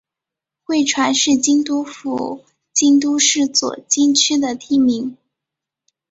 [0.63, 5.15] 贵船是京都府京都市左京区的地名。